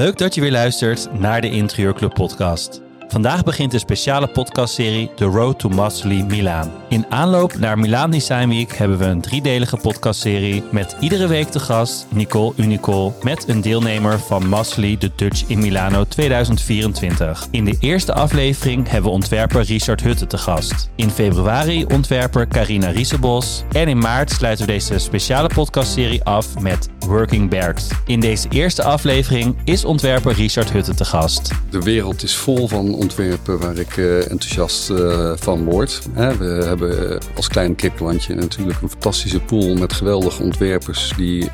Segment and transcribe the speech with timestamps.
[0.00, 2.80] Leuk dat je weer luistert naar de Interieurclub podcast.
[3.08, 6.70] Vandaag begint de speciale podcastserie The Road to Masterly Milaan.
[6.88, 11.60] In aanloop naar Milaan Design Week hebben we een driedelige podcastserie met iedere week de
[11.60, 17.46] gast Nicole Unicol met een deelnemer van Masterly The Dutch in Milano 2024.
[17.50, 20.90] In de eerste aflevering hebben we ontwerper Richard Hutte te gast.
[20.94, 23.64] In februari ontwerper Carina Riesebos.
[23.72, 27.88] En in maart sluiten we deze speciale podcastserie af met Working Bergs.
[28.06, 31.50] In deze eerste aflevering is ontwerper Richard Hutte te gast.
[31.70, 36.02] De wereld is vol van ontwerpen waar ik uh, enthousiast uh, van word.
[36.14, 41.48] We hebben als klein kiplandje natuurlijk een fantastische pool met geweldige ontwerpers die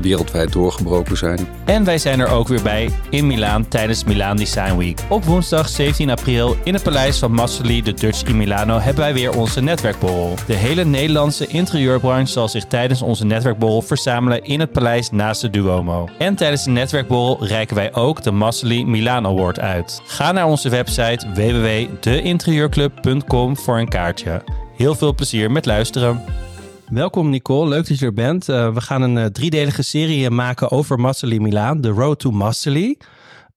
[0.00, 1.48] wereldwijd doorgebroken zijn.
[1.64, 5.00] En wij zijn er ook weer bij in Milaan tijdens Milaan Design Week.
[5.08, 9.14] Op woensdag 17 april in het paleis van Masterly de Dutch in Milano hebben wij
[9.14, 10.34] weer onze netwerkborrel.
[10.46, 15.50] De hele Nederlandse interieurbranche zal zich tijdens onze netwerkborrel verzamelen in het paleis naast de
[15.50, 16.08] Duomo.
[16.18, 20.02] En tijdens de netwerkborrel reiken wij ook de Masterly Milaan Award uit.
[20.06, 24.42] Ga naar onze website www.deinterieurclub.com voor een kaartje.
[24.76, 26.20] Heel veel plezier met luisteren.
[26.90, 28.48] Welkom Nicole, leuk dat je er bent.
[28.48, 32.98] Uh, we gaan een uh, driedelige serie maken over Masterly Milaan, The Road to Masterly.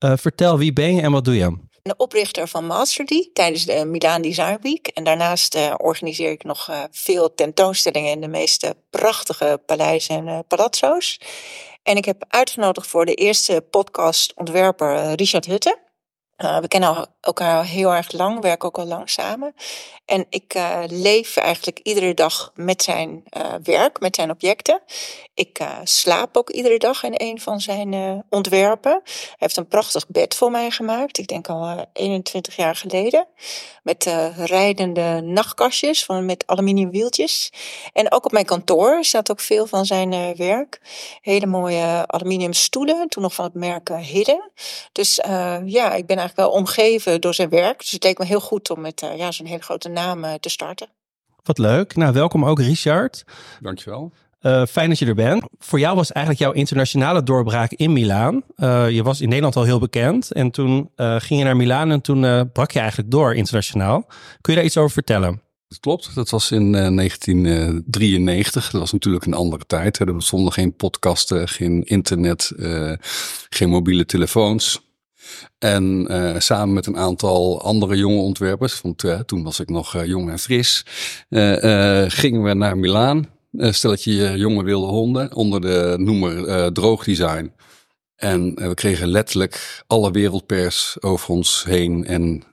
[0.06, 1.69] Uh, vertel, wie ben je en wat doe je?
[1.82, 4.88] De oprichter van Masterly tijdens de Milaan Design Week.
[4.88, 11.20] En daarnaast organiseer ik nog veel tentoonstellingen in de meeste prachtige paleizen en palazzo's.
[11.84, 15.88] En ik heb uitgenodigd voor de eerste podcast ontwerper Richard Hutte.
[16.44, 19.56] Uh, we kennen elkaar al heel erg lang, werken ook al lang samen.
[20.06, 24.82] En ik uh, leef eigenlijk iedere dag met zijn uh, werk, met zijn objecten.
[25.34, 29.02] Ik slaap ook iedere dag in een van zijn ontwerpen.
[29.04, 33.28] Hij heeft een prachtig bed voor mij gemaakt, ik denk al 21 jaar geleden.
[33.84, 37.52] Met rijdende nachtkastjes van, met aluminium wieltjes.
[37.94, 40.82] En ook op mijn kantoor staat ook veel van zijn werk.
[41.22, 44.52] Hele mooie aluminium stoelen, toen nog van het merk Hidden.
[44.92, 45.16] Dus
[45.66, 47.80] ja, ik ben eigenlijk wel omgeven door zijn werk.
[47.80, 50.34] Dus het leek me heel goed om met uh, ja, zo'n hele grote naam uh,
[50.34, 50.88] te starten.
[51.44, 51.96] Wat leuk.
[51.96, 53.24] Nou, welkom ook Richard.
[53.60, 54.12] Dankjewel.
[54.42, 55.44] Uh, fijn dat je er bent.
[55.60, 58.44] Voor jou was eigenlijk jouw internationale doorbraak in Milaan.
[58.90, 62.52] je was in Nederland al heel bekend en toen ging je naar Milaan en toen
[62.52, 64.06] brak je eigenlijk door internationaal.
[64.42, 65.42] Kun je daar iets over vertellen?
[65.68, 68.72] Dat klopt, dat was in 1993.
[68.72, 70.00] Dat was natuurlijk een andere tijd.
[70.00, 72.52] Er bestonden geen podcasten, geen internet,
[73.50, 74.89] geen mobiele telefoons.
[75.58, 79.96] En uh, samen met een aantal andere jonge ontwerpers, want uh, toen was ik nog
[79.96, 80.86] uh, jong en fris,
[82.08, 83.30] gingen we naar Milaan.
[83.52, 87.54] stelletje jonge wilde honden onder de noemer Droogdesign.
[88.16, 92.06] En we kregen letterlijk alle wereldpers over ons heen.
[92.06, 92.44] En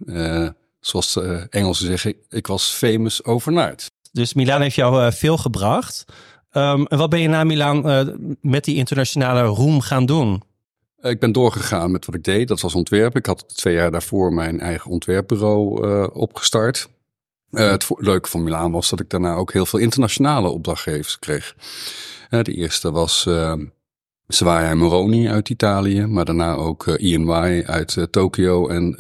[0.80, 3.90] zoals de Engelsen zeggen, ik was famous overnight.
[4.12, 6.04] Dus Milaan heeft jou veel gebracht.
[6.52, 8.06] Um, en wat ben je na Milaan
[8.40, 10.42] met die internationale roem gaan doen?
[11.00, 12.48] Ik ben doorgegaan met wat ik deed.
[12.48, 13.20] Dat was ontwerpen.
[13.20, 16.88] Ik had twee jaar daarvoor mijn eigen ontwerpbureau uh, opgestart.
[17.50, 21.56] Uh, het leuke van Milaan was dat ik daarna ook heel veel internationale opdrachtgevers kreeg.
[22.30, 23.28] Uh, de eerste was
[24.26, 28.96] Zwaya Moroni uit Italië, maar daarna ook INY uit Tokio en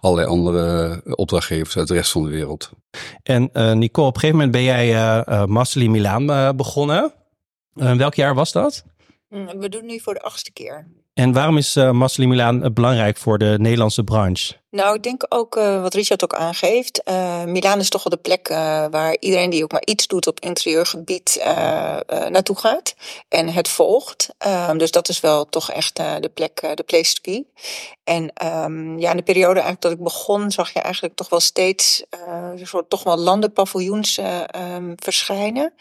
[0.00, 2.70] allerlei andere opdrachtgevers uit de rest van de wereld.
[3.22, 7.12] En Nicole, op een gegeven moment ben jij uh, Masterly Milaan begonnen.
[7.74, 8.84] welk jaar was dat?
[9.28, 10.86] Mm, we doen nu voor de achtste keer.
[11.18, 14.54] En waarom is uh, Masterly Milaan belangrijk voor de Nederlandse branche?
[14.78, 17.00] Nou, ik denk ook uh, wat Richard ook aangeeft.
[17.04, 18.56] Uh, Milaan is toch wel de plek uh,
[18.90, 21.42] waar iedereen die ook maar iets doet op interieurgebied
[22.08, 22.94] naartoe gaat
[23.28, 24.28] en het volgt.
[24.68, 27.44] Um, dus dat is wel toch echt de plek, de place to be.
[28.04, 28.32] En
[28.64, 32.04] um, ja, in de periode eigenlijk dat ik begon, zag je eigenlijk toch wel steeds
[32.56, 34.18] een soort toch wel landenpaviljoens
[34.56, 35.72] um, verschijnen.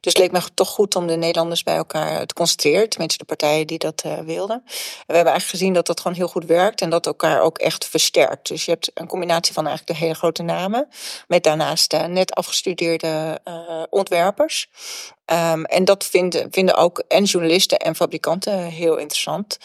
[0.00, 2.88] Dus het leek me toch goed om de Nederlanders bij elkaar te concentreren.
[2.88, 4.56] Tenminste, de partijen die dat wilden.
[4.56, 4.72] En
[5.06, 7.86] we hebben eigenlijk gezien dat dat gewoon heel goed werkt en dat elkaar ook echt
[7.86, 8.45] versterkt.
[8.48, 10.88] Dus je hebt een combinatie van eigenlijk de hele grote namen,
[11.28, 14.68] met daarnaast uh, net afgestudeerde uh, ontwerpers.
[15.32, 19.58] Um, en dat vinden, vinden ook en journalisten en fabrikanten heel interessant.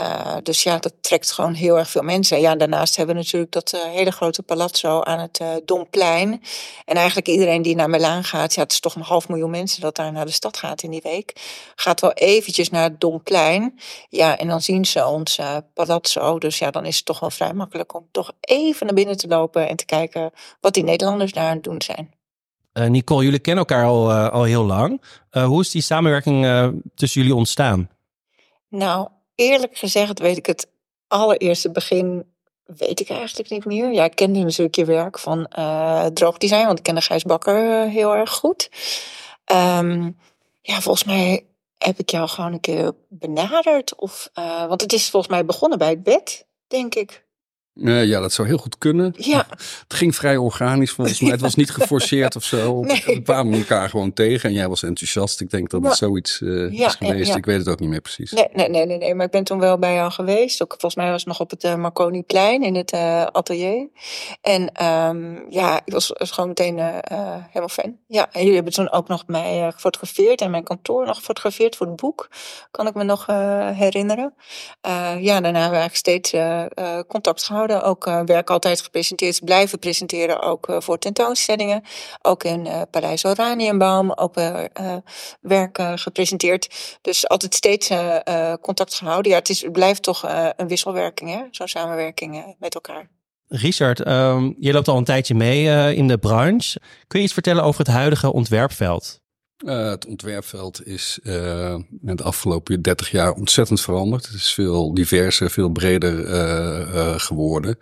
[0.00, 2.40] Uh, dus ja, dat trekt gewoon heel erg veel mensen.
[2.40, 6.42] Ja, daarnaast hebben we natuurlijk dat uh, hele grote palazzo aan het uh, Domplein.
[6.84, 9.80] En eigenlijk iedereen die naar Milaan gaat, ja, het is toch een half miljoen mensen
[9.80, 11.32] dat daar naar de stad gaat in die week,
[11.74, 13.78] gaat wel eventjes naar het Domplein.
[14.08, 15.38] Ja, en dan zien ze ons
[15.74, 16.38] palazzo.
[16.38, 19.28] Dus ja, dan is het toch wel vrij makkelijk om toch even naar binnen te
[19.28, 22.17] lopen en te kijken wat die Nederlanders daar aan het doen zijn.
[22.78, 25.02] Uh, Nicole, jullie kennen elkaar al, uh, al heel lang.
[25.32, 26.46] Uh, hoe is die samenwerking
[26.94, 27.90] tussen jullie ontstaan?
[28.68, 30.70] Nou, eerlijk gezegd weet ik het
[31.08, 32.24] allereerste begin
[32.64, 33.92] weet ik eigenlijk niet meer.
[33.92, 35.48] Ja, ik kende natuurlijk je werk van
[36.12, 38.70] droogdesign, want ik kende Gijs Bakker heel erg goed.
[39.52, 40.16] Um,
[40.62, 41.46] ja, volgens mij
[41.78, 43.94] heb ik jou gewoon een keer benaderd?
[43.94, 47.26] Of, uh, want het is volgens mij begonnen bij het bed, denk ik.
[47.80, 49.14] Ja, dat zou heel goed kunnen.
[49.16, 49.46] Ja.
[49.48, 51.30] Het ging vrij organisch volgens mij.
[51.30, 52.80] Het was niet geforceerd of zo.
[52.80, 53.02] Nee.
[53.04, 55.40] We kwamen elkaar gewoon tegen en jij was enthousiast.
[55.40, 57.28] Ik denk dat het zoiets uh, Ja, is geweest.
[57.28, 57.36] ja.
[57.36, 58.32] Ik weet het ook niet meer precies.
[58.32, 60.62] Nee, nee, nee, nee, nee, maar ik ben toen wel bij jou geweest.
[60.62, 63.88] Ook, volgens mij was het nog op het uh, Marconiplein in het uh, atelier.
[64.40, 67.96] En um, ja, ik was, was gewoon meteen helemaal fan.
[68.06, 71.86] Ja, en jullie hebben toen ook nog mij gefotografeerd en mijn kantoor nog gefotografeerd voor
[71.86, 72.28] het boek.
[72.70, 73.26] Kan ik me nog
[73.74, 74.34] herinneren.
[75.20, 76.30] Ja, daarna hebben we eigenlijk steeds
[77.06, 77.67] contact gehouden.
[77.76, 81.82] Ook uh, werk altijd gepresenteerd, blijven presenteren, ook uh, voor tentoonstellingen.
[82.22, 84.34] Ook in uh, Paleis Oranienbaum, ook
[85.40, 86.96] werk gepresenteerd.
[87.00, 87.90] Dus altijd steeds
[88.60, 89.30] contact gehouden.
[89.32, 90.22] Ja, het, is, blijft toch
[90.56, 91.42] een wisselwerking, hè?
[91.50, 93.10] zo'n samenwerking met elkaar.
[93.48, 96.80] Richard, um, je loopt al een tijdje mee in de branche.
[97.06, 99.20] Kun je iets vertellen over het huidige ontwerpveld?
[99.64, 104.26] Uh, het ontwerpveld is uh, de afgelopen 30 jaar ontzettend veranderd.
[104.26, 107.78] Het is veel diverser, veel breder uh, geworden.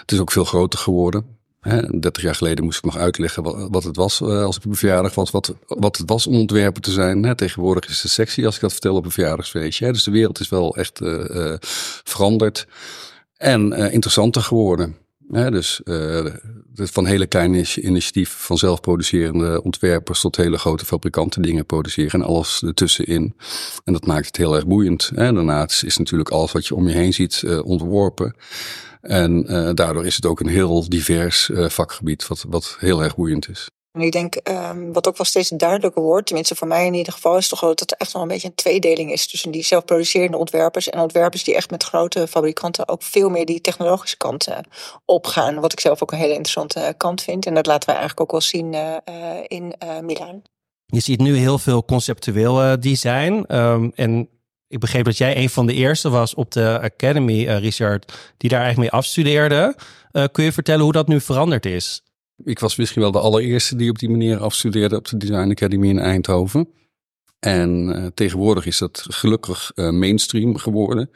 [0.00, 1.36] Het is ook veel groter geworden.
[1.60, 4.70] Hè, 30 jaar geleden moest ik nog uitleggen wat, wat het was als ik op
[4.70, 5.30] een verjaardag was.
[5.30, 7.22] Wat, wat het was om ontwerper te zijn.
[7.22, 7.34] Hè.
[7.34, 9.84] Tegenwoordig is het sexy als ik dat vertel op een verjaardagsfeestje.
[9.84, 9.92] Hè.
[9.92, 11.00] Dus de wereld is wel echt
[12.04, 12.66] veranderd.
[13.36, 14.96] En interessanter geworden.
[15.30, 16.26] Dus uh,
[16.74, 22.62] van hele kleine initiatief van zelfproducerende ontwerpers tot hele grote fabrikanten dingen produceren en alles
[22.62, 23.34] ertussenin.
[23.84, 25.10] En dat maakt het heel erg boeiend.
[25.14, 25.32] Hè.
[25.32, 28.34] Daarnaast is natuurlijk alles wat je om je heen ziet uh, ontworpen.
[29.00, 33.48] En uh, daardoor is het ook een heel divers vakgebied, wat, wat heel erg boeiend
[33.48, 33.68] is.
[33.98, 37.12] En ik denk, um, wat ook wel steeds duidelijker wordt, tenminste voor mij in ieder
[37.12, 39.64] geval, is toch wel dat er echt wel een beetje een tweedeling is tussen die
[39.64, 44.48] zelfproducerende ontwerpers en ontwerpers die echt met grote fabrikanten ook veel meer die technologische kant
[44.48, 44.56] uh,
[45.04, 45.60] opgaan.
[45.60, 47.46] Wat ik zelf ook een hele interessante kant vind.
[47.46, 48.94] En dat laten we eigenlijk ook wel zien uh,
[49.46, 50.42] in uh, Milaan.
[50.86, 53.44] Je ziet nu heel veel conceptueel design.
[53.48, 54.28] Um, en
[54.68, 58.62] ik begreep dat jij een van de eerste was op de Academy, Richard, die daar
[58.62, 59.76] eigenlijk mee afstudeerde.
[60.32, 62.02] Kun je vertellen hoe dat nu veranderd is?
[62.44, 65.88] Ik was misschien wel de allereerste die op die manier afstudeerde op de Design Academy
[65.88, 66.68] in Eindhoven.
[67.38, 71.10] En uh, tegenwoordig is dat gelukkig uh, mainstream geworden.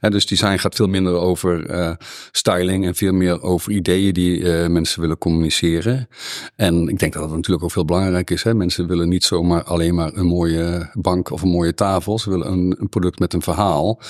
[0.00, 1.94] En dus design gaat veel minder over uh,
[2.30, 6.08] styling en veel meer over ideeën die mensen willen communiceren.
[6.56, 8.42] En ik denk dat dat natuurlijk ook veel belangrijk is.
[8.42, 8.54] Hè?
[8.54, 12.18] Mensen willen niet zomaar alleen maar een mooie bank of een mooie tafel.
[12.18, 14.00] Ze willen een, een product met een verhaal.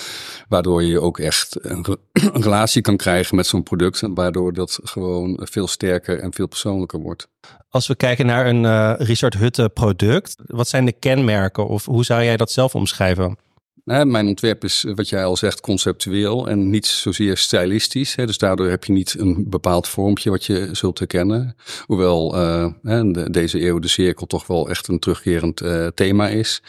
[0.47, 4.01] Waardoor je ook echt een, een relatie kan krijgen met zo'n product.
[4.01, 7.27] En waardoor dat gewoon veel sterker en veel persoonlijker wordt.
[7.69, 12.05] Als we kijken naar een uh, Richard Hutte product, wat zijn de kenmerken of hoe
[12.05, 13.37] zou jij dat zelf omschrijven?
[13.83, 18.15] Nou, mijn ontwerp is, wat jij al zegt, conceptueel en niet zozeer stylistisch.
[18.15, 21.55] Hè, dus daardoor heb je niet een bepaald vormpje wat je zult herkennen.
[21.85, 22.29] Hoewel
[22.81, 25.61] de, deze eeuw de cirkel toch wel echt een terugkerend
[25.95, 26.61] thema is.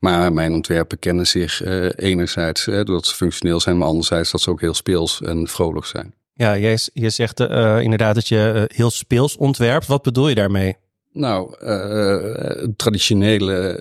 [0.00, 1.62] Maar mijn ontwerpen kennen zich
[1.96, 6.14] enerzijds doordat ze functioneel zijn, maar anderzijds dat ze ook heel speels en vrolijk zijn.
[6.36, 9.86] Ja, jij, je zegt uh, inderdaad dat je uh, heel speels ontwerpt.
[9.86, 10.76] Wat bedoel je daarmee?
[11.12, 11.54] Nou,
[12.76, 13.80] traditionele,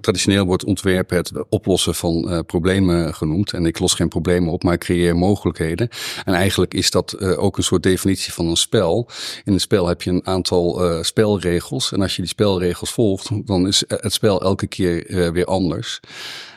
[0.00, 3.52] traditioneel wordt ontwerpen het oplossen van problemen genoemd.
[3.52, 5.88] En ik los geen problemen op, maar ik creëer mogelijkheden.
[6.24, 9.08] En eigenlijk is dat ook een soort definitie van een spel.
[9.44, 11.92] In een spel heb je een aantal spelregels.
[11.92, 16.00] En als je die spelregels volgt, dan is het spel elke keer weer anders.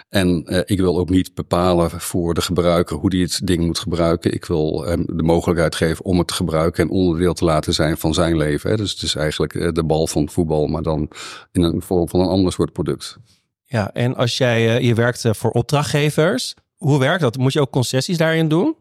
[0.10, 3.80] En uh, ik wil ook niet bepalen voor de gebruiker hoe die het ding moet
[3.80, 4.34] gebruiken.
[4.34, 7.98] Ik wil hem de mogelijkheid geven om het te gebruiken en onderdeel te laten zijn
[7.98, 8.70] van zijn leven.
[8.70, 8.78] Hè.
[8.78, 11.10] Dus het is eigenlijk uh, de bal van voetbal, maar dan
[11.52, 13.18] in een vorm van een ander soort product.
[13.64, 17.38] Ja, en als jij uh, je werkt voor opdrachtgevers, hoe werkt dat?
[17.38, 18.76] Moet je ook concessies daarin doen?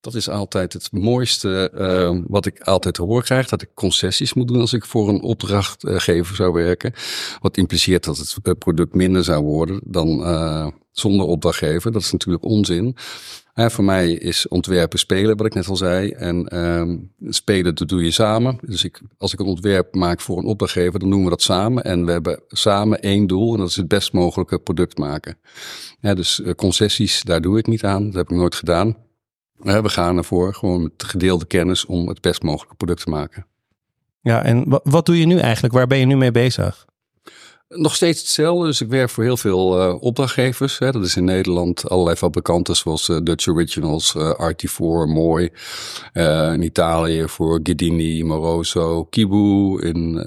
[0.00, 3.48] Dat is altijd het mooiste uh, wat ik altijd horen krijg.
[3.48, 6.92] Dat ik concessies moet doen als ik voor een opdrachtgever zou werken.
[7.40, 11.92] Wat impliceert dat het product minder zou worden dan uh, zonder opdrachtgever.
[11.92, 12.96] Dat is natuurlijk onzin.
[13.54, 16.10] Uh, voor mij is ontwerpen spelen, wat ik net al zei.
[16.10, 18.58] En uh, spelen, dat doe je samen.
[18.60, 21.84] Dus ik, als ik een ontwerp maak voor een opdrachtgever, dan doen we dat samen.
[21.84, 25.38] En we hebben samen één doel en dat is het best mogelijke product maken.
[26.00, 28.04] Dus concessies, daar doe ik niet aan.
[28.04, 28.96] Dat heb ik nooit gedaan.
[29.62, 33.46] We gaan ervoor, gewoon met gedeelde kennis, om het best mogelijke product te maken.
[34.20, 35.74] Ja, en wat doe je nu eigenlijk?
[35.74, 36.86] Waar ben je nu mee bezig?
[37.74, 38.66] Nog steeds hetzelfde.
[38.66, 40.78] Dus ik werk voor heel veel uh, opdrachtgevers.
[40.78, 40.90] Hè.
[40.90, 45.50] Dat is in Nederland allerlei fabrikanten zoals uh, Dutch Originals, uh, RT4, Mooi.
[46.52, 49.80] in Italië voor Ghidini, Moroso, Kibu.
[49.80, 50.24] In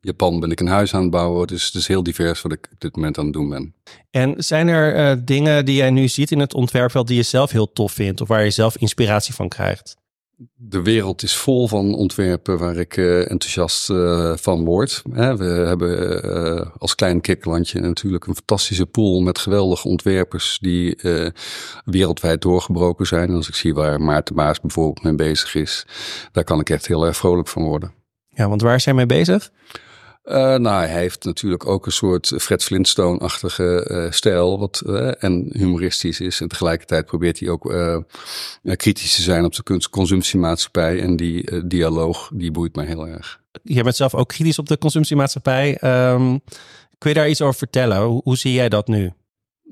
[0.00, 1.46] Japan ben ik een huis aan het bouwen.
[1.46, 3.74] Dus het is heel divers wat ik op dit moment aan het doen ben.
[4.10, 7.72] En zijn er dingen die jij nu ziet in het ontwerpveld die je zelf heel
[7.72, 8.20] tof vindt?
[8.20, 10.00] Of waar je zelf inspiratie van krijgt?
[10.54, 15.02] De wereld is vol van ontwerpen waar ik uh, enthousiast uh, van word.
[15.12, 20.98] Hè, we hebben uh, als klein kikkerlandje natuurlijk een fantastische pool met geweldige ontwerpers die
[21.84, 23.28] wereldwijd doorgebroken zijn.
[23.28, 25.86] En als ik zie waar Maarten Baas bijvoorbeeld mee bezig is,
[26.32, 27.92] daar kan ik echt heel erg vrolijk van worden.
[28.28, 29.50] Ja, want waar hij mee bezig?
[30.24, 35.48] Uh, nou, hij heeft natuurlijk ook een soort Fred Flintstone-achtige uh, stijl, wat uh, en
[35.52, 36.40] humoristisch is.
[36.40, 37.74] En tegelijkertijd probeert hij ook
[38.62, 41.00] kritisch te zijn op de consumptiemaatschappij.
[41.00, 43.40] En die dialoog, die boeit mij heel erg.
[43.62, 45.78] Je bent zelf ook kritisch op de consumptiemaatschappij.
[46.12, 46.40] Um,
[46.98, 48.02] kun je daar iets over vertellen?
[48.02, 49.12] Hoe zie jij dat nu?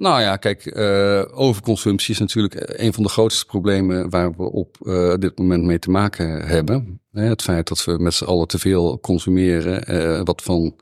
[0.00, 4.76] Nou ja, kijk, uh, overconsumptie is natuurlijk een van de grootste problemen waar we op
[4.83, 7.00] uh, dit moment mee te maken hebben.
[7.12, 10.76] Het feit dat we met z'n allen te veel consumeren, wat van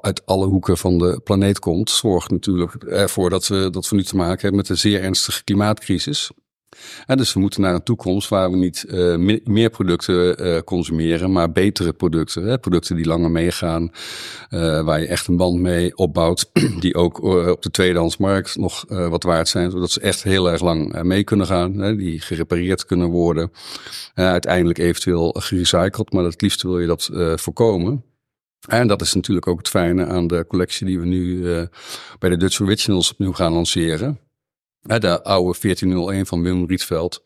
[0.00, 4.04] uit alle hoeken van de planeet komt, zorgt natuurlijk ervoor dat we, dat we nu
[4.04, 6.30] te maken hebben met een zeer ernstige klimaatcrisis
[7.06, 11.52] dus we moeten naar een toekomst waar we niet uh, meer producten uh, consumeren, maar
[11.52, 12.44] betere producten.
[12.44, 12.58] Hè?
[12.58, 13.90] Producten die langer meegaan,
[14.50, 19.22] uh, waar je echt een band mee opbouwt, die ook op de tweedehandsmarkt nog wat
[19.22, 21.96] waard zijn, zodat ze echt heel erg lang mee kunnen gaan, hè?
[21.96, 23.52] die gerepareerd kunnen worden,
[24.14, 28.04] uiteindelijk eventueel gerecycled, maar het liefst wil je dat voorkomen.
[28.68, 31.42] En dat is natuurlijk ook het fijne aan de collectie die we nu
[32.18, 34.18] bij de Dutch Originals opnieuw gaan lanceren
[34.82, 37.22] de oude 1401 van Wim Rietveld.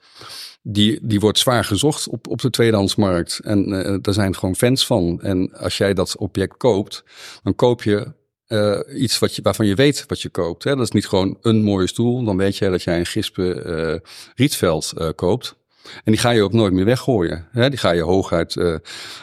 [0.62, 3.38] Die, die wordt zwaar gezocht op, op de tweedehandsmarkt.
[3.38, 5.20] En uh, daar zijn gewoon fans van.
[5.20, 7.04] En als jij dat object koopt,
[7.42, 8.12] dan koop je
[8.48, 10.64] uh, iets wat je, waarvan je weet wat je koopt.
[10.64, 10.76] Hè?
[10.76, 12.24] Dat is niet gewoon een mooie stoel.
[12.24, 15.60] Dan weet jij dat jij een gispe uh, Rietveld koopt.
[16.04, 17.46] En die ga je ook nooit meer weggooien.
[17.50, 17.68] Hè?
[17.68, 18.76] Die ga je hooguit uh,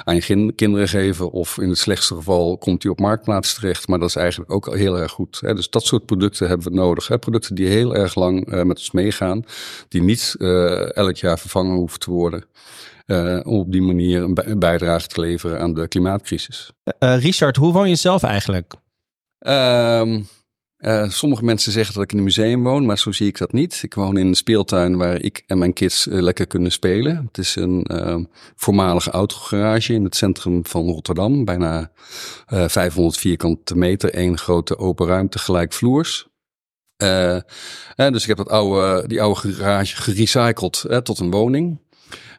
[0.03, 1.31] aan je kinderen geven.
[1.31, 3.87] Of in het slechtste geval komt die op marktplaats terecht.
[3.87, 5.39] Maar dat is eigenlijk ook heel erg goed.
[5.41, 5.53] Hè?
[5.53, 7.07] Dus dat soort producten hebben we nodig.
[7.07, 7.17] Hè?
[7.17, 9.45] Producten die heel erg lang uh, met ons meegaan.
[9.87, 12.43] Die niet uh, elk jaar vervangen hoeven te worden.
[13.43, 16.71] om op die manier een, bijdrage te leveren aan de klimaatcrisis.
[16.99, 18.73] Richard, hoe woon je zelf eigenlijk?
[19.39, 20.21] Ehm,
[20.79, 23.51] uh, sommige mensen zeggen dat ik in een museum woon, maar zo zie ik dat
[23.51, 23.79] niet.
[23.83, 27.25] Ik woon in een speeltuin waar ik en mijn kids uh, lekker kunnen spelen.
[27.27, 28.17] Het is een uh,
[28.55, 31.45] voormalige autogarage in het centrum van Rotterdam.
[31.45, 31.91] Bijna
[32.47, 36.27] 500 vierkante meter, één grote open ruimte, gelijkvloers.
[37.95, 41.79] dus ik heb dat oude, die oude garage gerecycled tot een woning.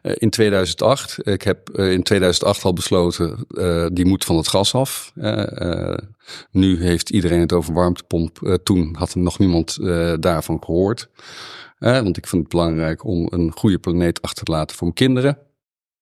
[0.01, 1.27] Eh, in 2008.
[1.27, 5.11] Ik heb eh, in 2008 al besloten, uh, die moet van het gas af.
[6.51, 8.59] nu heeft iedereen het over warmtepomp.
[8.63, 9.77] toen had nog niemand
[10.19, 11.09] daarvan gehoord.
[11.77, 15.37] want ik vind het belangrijk om een goede planeet achter te laten voor mijn kinderen.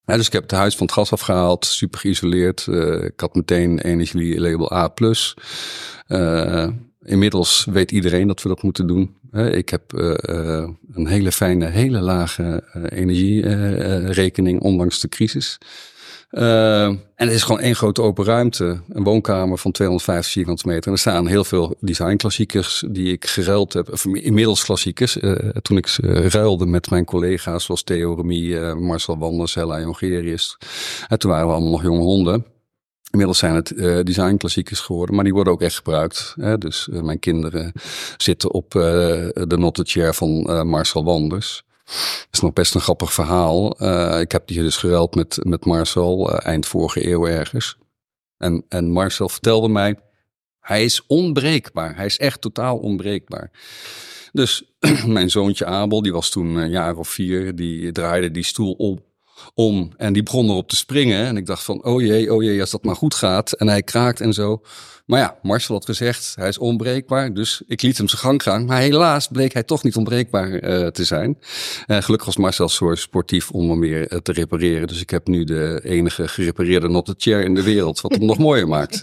[0.04, 2.66] dus ik heb het huis van het gas afgehaald, super geïsoleerd.
[3.02, 4.92] ik had meteen energielabel A+.
[7.02, 9.16] Inmiddels weet iedereen dat we dat moeten doen.
[9.32, 15.58] Ik heb uh, een hele fijne, hele lage uh, energierekening, ondanks de crisis.
[16.30, 18.80] en het is gewoon één grote open ruimte.
[18.88, 20.86] Een woonkamer van 250 vierkante meter.
[20.86, 23.92] En er staan heel veel designklassiekers die ik geruild heb.
[23.92, 25.18] Of inmiddels klassiekers.
[25.62, 25.96] toen ik
[26.32, 30.58] ruilde met mijn collega's zoals Theo Remy, Marcel Wanders, Hella Jongerius.
[31.08, 32.44] En toen waren we allemaal nog jonge honden.
[33.10, 36.34] Inmiddels zijn het uh, designklassiekers geworden, maar die worden ook echt gebruikt.
[36.40, 36.58] Hè?
[36.58, 37.72] Dus uh, mijn kinderen
[38.16, 38.82] zitten op uh,
[39.32, 40.30] de Not Chair van
[40.68, 41.64] Marcel Wanders.
[41.84, 43.70] Dat is nog best een grappig verhaal.
[44.20, 47.76] ik heb die dus geruild met, met Marcel eind vorige eeuw ergens.
[48.36, 49.98] En, en Marcel vertelde mij,
[50.60, 51.96] hij is onbreekbaar.
[51.96, 53.50] Hij is echt totaal onbreekbaar.
[54.32, 54.64] Dus
[55.06, 59.09] mijn zoontje Abel, die was toen een jaar of vier, die draaide die stoel op
[59.54, 59.92] om.
[59.96, 61.26] En die begon erop te springen.
[61.26, 63.52] En ik dacht van, oh jee, oh jee, als dat maar goed gaat.
[63.52, 64.62] En hij kraakt en zo.
[65.10, 67.34] Maar ja, Marcel had gezegd, hij is onbreekbaar.
[67.34, 68.64] Dus ik liet hem zijn gang gaan.
[68.64, 71.38] Maar helaas bleek hij toch niet onbreekbaar uh, te zijn.
[71.86, 74.88] Uh, gelukkig was Marcel zo sportief om hem weer uh, te repareren.
[74.88, 78.00] Dus ik heb nu de enige gerepareerde Not Chair in de wereld.
[78.00, 79.02] Wat hem nog mooier maakt.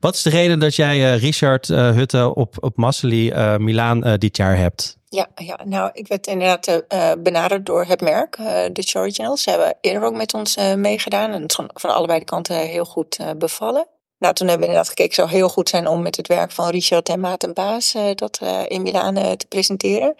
[0.00, 4.98] Wat is de reden dat jij Richard Hutte op, op Massely Milaan dit jaar hebt?
[5.08, 9.42] Ja, ja, nou, ik werd inderdaad uh, benaderd door het merk, uh, The Originals.
[9.42, 12.56] Ze hebben eerder ook met ons meegedaan en het is van, van allebei de kanten
[12.56, 13.86] heel goed bevallen.
[14.18, 16.68] Nou, toen hebben we inderdaad gekeken, zou heel goed zijn om met het werk van
[16.68, 20.14] Richard en Maarten Baas dat in Milaan te presenteren.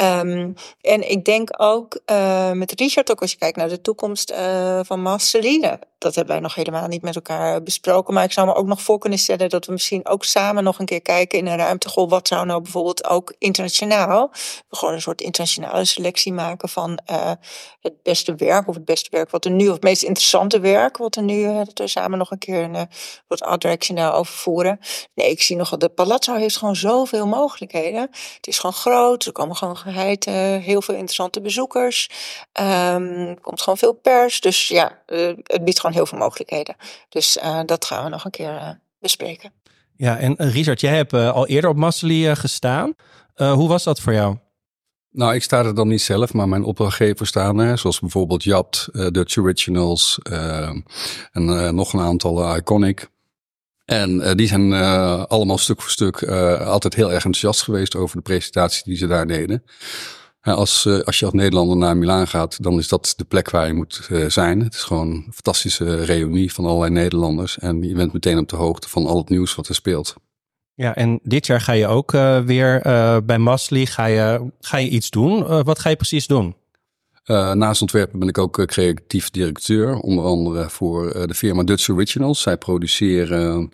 [0.00, 4.30] Um, en ik denk ook uh, met Richard, ook als je kijkt naar de toekomst
[4.30, 5.78] uh, van Marceline.
[5.98, 8.14] Dat hebben wij nog helemaal niet met elkaar besproken.
[8.14, 10.78] Maar ik zou me ook nog voor kunnen stellen dat we misschien ook samen nog
[10.78, 12.06] een keer kijken in een ruimte.
[12.08, 14.30] Wat zou nou bijvoorbeeld ook internationaal,
[14.70, 17.32] gewoon een soort internationale selectie maken van uh,
[17.80, 20.96] het beste werk of het beste werk wat er nu, of het meest interessante werk
[20.96, 22.88] wat er nu, dat we samen nog een keer een
[23.28, 24.78] tot art directioneel overvoeren.
[25.14, 28.00] Nee, ik zie nog dat de Palazzo heeft gewoon zoveel mogelijkheden.
[28.36, 32.10] Het is gewoon groot, er komen gewoon geheid uh, heel veel interessante bezoekers.
[32.60, 36.76] Um, er komt gewoon veel pers, dus ja, uh, het biedt gewoon heel veel mogelijkheden.
[37.08, 39.52] Dus uh, dat gaan we nog een keer bespreken.
[39.96, 42.94] Ja, en Richard, jij hebt al eerder op Massely gestaan.
[43.34, 44.36] hoe was dat voor jou?
[45.10, 47.78] Nou, ik sta er dan niet zelf, maar mijn opdrachtgevers staan er.
[47.78, 50.68] Zoals bijvoorbeeld uh, Dutch Originals uh,
[51.32, 53.08] en uh, nog een aantal Iconic.
[53.88, 54.72] En die zijn
[55.28, 56.22] allemaal stuk voor stuk
[56.58, 59.62] altijd heel erg enthousiast geweest over de presentatie die ze daar deden.
[60.40, 63.72] Als, als je als Nederlander naar Milaan gaat, dan is dat de plek waar je
[63.72, 64.60] moet zijn.
[64.60, 67.58] Het is gewoon een fantastische reunie van allerlei Nederlanders.
[67.58, 70.14] En je bent meteen op de hoogte van al het nieuws wat er speelt.
[70.74, 72.10] Ja, en dit jaar ga je ook
[72.44, 72.80] weer
[73.24, 75.62] bij Masli ga je, ga je iets doen.
[75.64, 76.54] Wat ga je precies doen?
[77.54, 82.40] naast ontwerpen ben ik ook creatief directeur, onder andere voor de firma Dutch Originals.
[82.42, 83.72] Zij produceren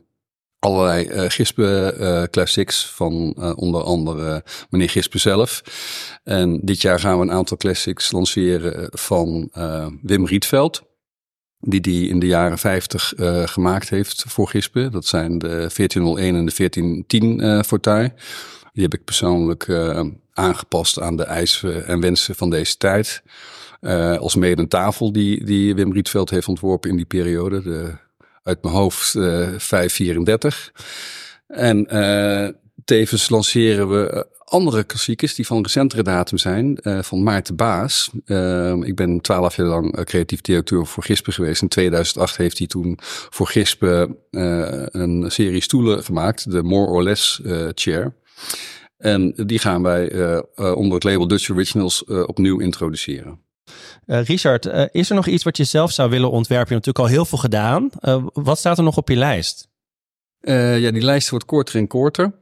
[0.64, 5.62] allerlei uh, Gispe uh, classics van uh, onder andere meneer Gispe zelf.
[6.22, 9.50] En dit jaar gaan we een aantal classics lanceren van
[10.02, 10.82] Wim Rietveld
[11.66, 14.92] die die in de jaren 50 uh, gemaakt heeft voor Gispen.
[14.92, 18.12] Dat zijn de 1401 en de 1410 uh, Fortuin.
[18.72, 19.68] Die heb ik persoonlijk
[20.32, 23.22] aangepast aan de eisen en wensen van deze tijd.
[24.18, 27.62] als mede een tafel die, die Wim Rietveld heeft ontworpen in die periode.
[27.62, 27.94] De,
[28.44, 30.72] uit mijn hoofd 534.
[31.46, 31.86] En
[32.84, 38.10] tevens lanceren we andere klassiekers die van recentere datum zijn, van Maarten Baas.
[38.26, 41.62] Uh, ik ben twaalf jaar lang creatief directeur voor Gispen geweest.
[41.62, 42.98] In 2008 heeft hij toen
[43.30, 47.40] voor Gispen een serie stoelen gemaakt, de More or Less
[47.74, 48.14] Chair.
[48.98, 50.08] En die gaan wij
[50.56, 53.43] onder het label Dutch Originals opnieuw introduceren.
[54.06, 56.68] Richard, is er nog iets wat je zelf zou willen ontwerpen?
[56.68, 57.90] Je hebt natuurlijk al heel veel gedaan.
[58.32, 59.68] wat staat er nog op je lijst?
[60.40, 62.32] ja, die lijst wordt korter en korter.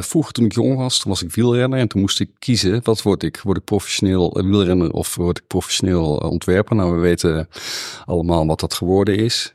[0.00, 2.80] Vroeger toen ik jong was, toen was ik wielrenner en toen moest ik kiezen.
[2.82, 3.40] Wat word ik?
[3.40, 6.76] Word ik professioneel wielrenner of word ik professioneel ontwerper?
[6.76, 7.48] Nou, we weten
[8.04, 9.54] allemaal wat dat geworden is.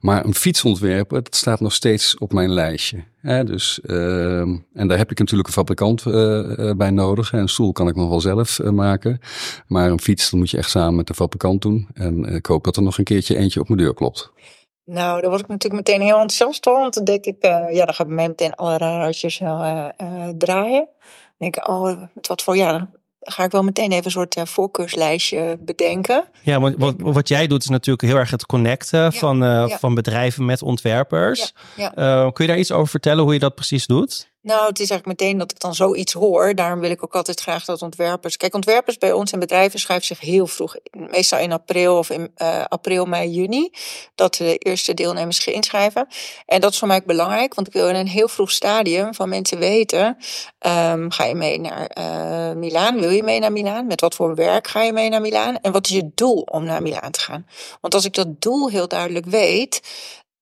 [0.00, 3.04] Maar een fiets ontwerpen, dat staat nog steeds op mijn lijstje.
[3.44, 7.32] Dus, uh, en daar heb ik natuurlijk een fabrikant uh, bij nodig.
[7.32, 9.20] Een stoel kan ik nog wel zelf maken.
[9.66, 11.88] Maar een fiets, dat moet je echt samen met de fabrikant doen.
[11.94, 14.32] En ik hoop dat er nog een keertje eentje op mijn deur klopt.
[14.84, 16.80] Nou, daar word ik natuurlijk meteen heel enthousiast van.
[16.80, 17.36] Want dan denk ik,
[17.70, 19.36] ja, dan gaat mij meteen alle raartjes
[20.38, 20.88] draaien.
[20.88, 22.90] Dan denk ik, oh, wat voor, ja,
[23.24, 26.24] ga ik wel meteen even een soort voorkeurslijstje bedenken.
[26.42, 29.68] Ja, want wat, wat jij doet is natuurlijk heel erg het connecten ja, van, ja.
[29.68, 31.52] van bedrijven met ontwerpers.
[31.76, 31.90] Ja,
[32.30, 34.32] kun je daar iets over vertellen hoe je dat precies doet?
[34.44, 36.54] Nou, het is eigenlijk meteen dat ik dan zoiets hoor.
[36.54, 38.36] Daarom wil ik ook altijd graag dat ontwerpers.
[38.36, 40.76] Kijk, ontwerpers bij ons en bedrijven schrijven zich heel vroeg.
[40.90, 43.70] Meestal in april of in uh, april, mei, juni.
[44.14, 46.06] Dat de eerste deelnemers zich inschrijven.
[46.46, 49.14] En dat is voor mij ook belangrijk, want ik wil in een heel vroeg stadium
[49.14, 50.16] van mensen weten.
[50.66, 53.00] Um, ga je mee naar uh, Milaan?
[53.00, 53.86] Wil je mee naar Milaan?
[53.86, 55.60] Met wat voor werk ga je mee naar Milaan?
[55.60, 57.46] En wat is je doel om naar Milaan te gaan?
[57.80, 59.80] Want als ik dat doel heel duidelijk weet,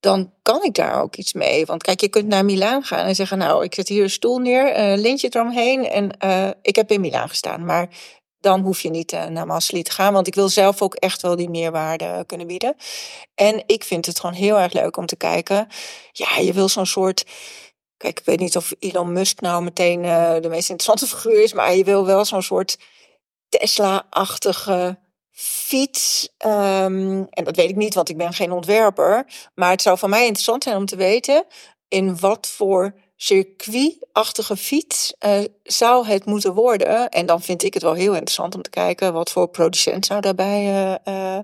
[0.02, 1.66] dan kan ik daar ook iets mee.
[1.66, 4.38] Want kijk, je kunt naar Milaan gaan en zeggen: Nou, ik zet hier een stoel
[4.38, 7.64] neer, een lintje eromheen en uh, ik heb in Milaan gestaan.
[7.64, 7.88] Maar
[8.40, 11.22] dan hoef je niet uh, naar Masli te gaan, want ik wil zelf ook echt
[11.22, 12.76] wel die meerwaarde kunnen bieden.
[13.34, 15.68] En ik vind het gewoon heel erg leuk om te kijken.
[16.12, 17.24] Ja, je wil zo'n soort.
[17.96, 21.52] Kijk, ik weet niet of Elon Musk nou meteen uh, de meest interessante figuur is,
[21.52, 22.78] maar je wil wel zo'n soort
[23.48, 24.98] Tesla-achtige
[25.42, 26.28] fiets.
[26.46, 29.26] Um, en dat weet ik niet, want ik ben geen ontwerper.
[29.54, 31.44] Maar het zou voor mij interessant zijn om te weten
[31.88, 37.08] in wat voor circuitachtige fiets uh, zou het moeten worden.
[37.08, 40.20] En dan vind ik het wel heel interessant om te kijken wat voor producent zou
[40.20, 41.38] daarbij uh, uh,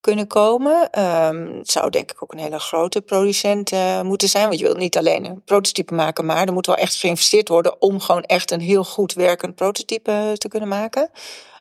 [0.00, 1.00] kunnen komen.
[1.00, 3.70] Um, het zou denk ik ook een hele grote producent
[4.02, 4.46] moeten zijn.
[4.48, 7.82] Want je wilt niet alleen een prototype maken, maar er moet wel echt geïnvesteerd worden
[7.82, 11.10] om gewoon echt een heel goed werkend prototype te kunnen maken.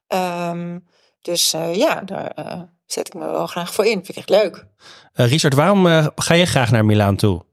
[0.08, 0.90] Um,
[1.22, 3.92] dus uh, ja, daar uh, zet ik me wel graag voor in.
[3.92, 4.66] Vind ik echt leuk.
[5.16, 7.44] Uh, Richard, waarom ga je graag naar Milaan toe?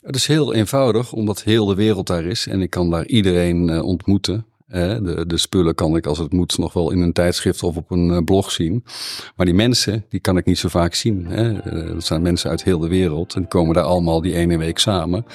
[0.00, 2.46] Het is heel eenvoudig, omdat heel de wereld daar is.
[2.46, 4.44] En ik kan daar iedereen ontmoeten.
[4.66, 7.90] De, de, spullen kan ik als het moet nog wel in een tijdschrift of op
[7.90, 8.84] een blog zien.
[9.36, 11.26] Maar die mensen, die kan ik niet zo vaak zien.
[11.26, 11.52] Hè.
[11.94, 14.78] Dat zijn mensen uit heel de wereld en die komen daar allemaal die ene week
[14.78, 15.26] samen.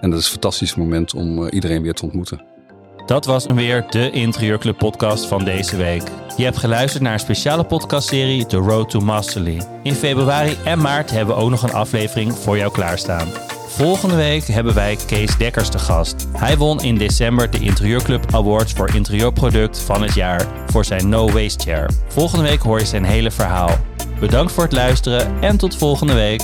[0.00, 2.53] En dat is een fantastisch moment om iedereen weer te ontmoeten.
[3.06, 6.02] Dat was weer de Interieurclub podcast van deze week.
[6.36, 9.62] Je hebt geluisterd naar een speciale podcastserie The Road to Masterly.
[9.82, 13.28] In februari en maart hebben we ook nog een aflevering voor jou klaarstaan.
[13.68, 16.26] Volgende week hebben wij Kees Dekkers te gast.
[16.32, 21.30] Hij won in december de Interieurclub Awards voor interieurproduct van het jaar voor zijn No
[21.30, 21.90] Waste Chair.
[22.08, 23.70] Volgende week hoor je zijn hele verhaal.
[24.20, 26.42] Bedankt voor het luisteren en tot volgende week.